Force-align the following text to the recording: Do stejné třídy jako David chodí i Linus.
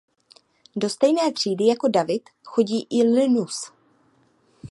Do 0.75 0.89
stejné 0.89 1.31
třídy 1.33 1.67
jako 1.67 1.87
David 1.87 2.29
chodí 2.43 2.87
i 2.89 3.03
Linus. 3.03 3.71